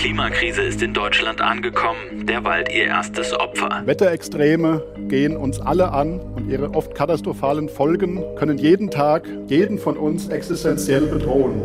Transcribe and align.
Klimakrise 0.00 0.62
ist 0.62 0.80
in 0.80 0.94
Deutschland 0.94 1.42
angekommen, 1.42 2.26
der 2.26 2.42
Wald 2.42 2.72
ihr 2.72 2.86
erstes 2.86 3.34
Opfer. 3.34 3.82
Wetterextreme 3.84 4.82
gehen 5.08 5.36
uns 5.36 5.60
alle 5.60 5.92
an 5.92 6.18
und 6.18 6.48
ihre 6.48 6.74
oft 6.74 6.94
katastrophalen 6.94 7.68
Folgen 7.68 8.24
können 8.36 8.56
jeden 8.56 8.90
Tag 8.90 9.28
jeden 9.46 9.78
von 9.78 9.98
uns 9.98 10.28
existenziell 10.28 11.02
bedrohen. 11.02 11.62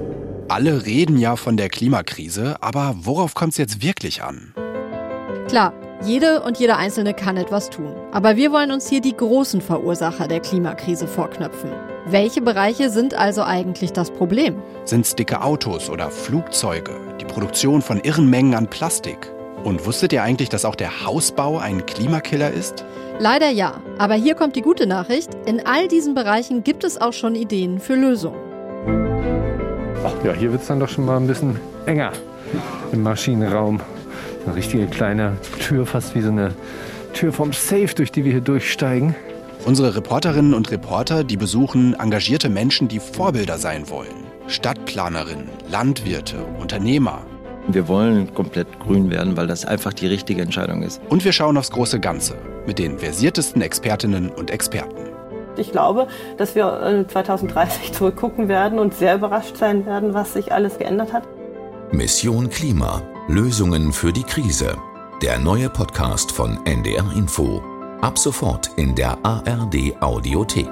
Alle 0.49 0.85
reden 0.85 1.17
ja 1.17 1.37
von 1.37 1.55
der 1.55 1.69
Klimakrise, 1.69 2.57
aber 2.59 2.93
worauf 2.97 3.35
kommt 3.35 3.53
es 3.53 3.57
jetzt 3.57 3.81
wirklich 3.81 4.21
an? 4.21 4.53
Klar, 5.47 5.71
jede 6.03 6.41
und 6.41 6.59
jeder 6.59 6.77
Einzelne 6.77 7.13
kann 7.13 7.37
etwas 7.37 7.69
tun. 7.69 7.95
Aber 8.11 8.35
wir 8.35 8.51
wollen 8.51 8.71
uns 8.71 8.89
hier 8.89 8.99
die 8.99 9.15
großen 9.15 9.61
Verursacher 9.61 10.27
der 10.27 10.41
Klimakrise 10.41 11.07
vorknöpfen. 11.07 11.71
Welche 12.07 12.39
Bereiche 12.39 12.91
sind 12.91 13.15
also 13.15 13.41
eigentlich 13.41 13.91
das 13.91 14.11
Problem? 14.11 14.61
Sind 14.83 15.07
es 15.07 15.15
dicke 15.15 15.41
Autos 15.41 15.89
oder 15.89 16.11
Flugzeuge? 16.11 16.91
Die 17.19 17.25
Produktion 17.25 17.81
von 17.81 17.99
irren 17.99 18.29
Mengen 18.29 18.53
an 18.53 18.67
Plastik? 18.67 19.31
Und 19.63 19.87
wusstet 19.87 20.13
ihr 20.13 20.21
eigentlich, 20.21 20.49
dass 20.49 20.65
auch 20.65 20.75
der 20.75 21.03
Hausbau 21.03 21.57
ein 21.57 21.83
Klimakiller 21.87 22.51
ist? 22.51 22.85
Leider 23.17 23.49
ja. 23.49 23.81
Aber 23.97 24.13
hier 24.13 24.35
kommt 24.35 24.55
die 24.55 24.61
gute 24.61 24.85
Nachricht. 24.85 25.31
In 25.47 25.65
all 25.65 25.87
diesen 25.87 26.13
Bereichen 26.13 26.63
gibt 26.63 26.83
es 26.83 27.01
auch 27.01 27.13
schon 27.13 27.33
Ideen 27.33 27.79
für 27.79 27.95
Lösungen. 27.95 28.37
Ach 30.05 30.23
ja, 30.23 30.33
hier 30.33 30.51
wird 30.51 30.61
es 30.61 30.67
dann 30.67 30.79
doch 30.79 30.89
schon 30.89 31.05
mal 31.05 31.17
ein 31.17 31.25
bisschen 31.25 31.59
enger 31.87 32.11
im 32.91 33.01
Maschinenraum. 33.01 33.79
Eine 34.45 34.55
richtige 34.55 34.85
kleine 34.85 35.37
Tür, 35.59 35.87
fast 35.87 36.13
wie 36.13 36.21
so 36.21 36.29
eine 36.29 36.53
Tür 37.13 37.33
vom 37.33 37.51
Safe, 37.51 37.89
durch 37.95 38.11
die 38.11 38.25
wir 38.25 38.31
hier 38.31 38.41
durchsteigen. 38.41 39.15
Unsere 39.65 39.95
Reporterinnen 39.95 40.53
und 40.53 40.69
Reporter, 40.69 41.23
die 41.23 41.37
besuchen 41.37 41.95
engagierte 41.95 42.49
Menschen, 42.49 42.87
die 42.87 42.99
Vorbilder 42.99 43.57
sein 43.57 43.89
wollen. 43.89 44.27
Stadtplanerinnen, 44.45 45.49
Landwirte, 45.71 46.37
Unternehmer. 46.59 47.25
Wir 47.67 47.87
wollen 47.87 48.31
komplett 48.35 48.79
grün 48.79 49.09
werden, 49.09 49.35
weil 49.35 49.47
das 49.47 49.65
einfach 49.65 49.91
die 49.91 50.05
richtige 50.05 50.43
Entscheidung 50.43 50.83
ist. 50.83 51.01
Und 51.09 51.25
wir 51.25 51.31
schauen 51.31 51.57
aufs 51.57 51.71
große 51.71 51.99
Ganze 51.99 52.35
mit 52.67 52.77
den 52.77 52.99
versiertesten 52.99 53.63
Expertinnen 53.63 54.29
und 54.29 54.51
Experten. 54.51 55.09
Ich 55.57 55.71
glaube, 55.71 56.09
dass 56.37 56.53
wir 56.53 57.05
2030 57.07 57.91
zurückgucken 57.91 58.47
werden 58.47 58.77
und 58.77 58.93
sehr 58.93 59.15
überrascht 59.15 59.57
sein 59.57 59.87
werden, 59.87 60.13
was 60.13 60.33
sich 60.33 60.53
alles 60.53 60.77
geändert 60.77 61.11
hat. 61.11 61.23
Mission 61.91 62.51
Klima. 62.51 63.01
Lösungen 63.27 63.91
für 63.93 64.13
die 64.13 64.23
Krise. 64.23 64.77
Der 65.23 65.39
neue 65.39 65.71
Podcast 65.71 66.31
von 66.31 66.59
NDR 66.65 67.11
Info. 67.15 67.63
Ab 68.05 68.19
sofort 68.19 68.69
in 68.77 68.93
der 68.93 69.17
ARD 69.25 69.99
Audiothek. 69.99 70.69